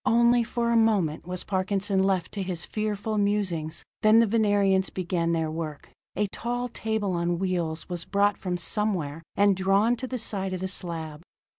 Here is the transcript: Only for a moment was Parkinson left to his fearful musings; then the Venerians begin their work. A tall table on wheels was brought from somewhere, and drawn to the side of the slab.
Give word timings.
Only 0.03 0.43
for 0.43 0.71
a 0.71 0.75
moment 0.75 1.27
was 1.27 1.43
Parkinson 1.43 2.01
left 2.01 2.31
to 2.31 2.41
his 2.41 2.65
fearful 2.65 3.19
musings; 3.19 3.83
then 4.01 4.19
the 4.19 4.25
Venerians 4.25 4.89
begin 4.89 5.31
their 5.31 5.51
work. 5.51 5.89
A 6.15 6.25
tall 6.31 6.69
table 6.69 7.11
on 7.13 7.37
wheels 7.37 7.87
was 7.87 8.03
brought 8.03 8.35
from 8.39 8.57
somewhere, 8.57 9.21
and 9.35 9.55
drawn 9.55 9.95
to 9.97 10.07
the 10.07 10.17
side 10.17 10.53
of 10.53 10.59
the 10.59 10.67
slab. 10.67 11.21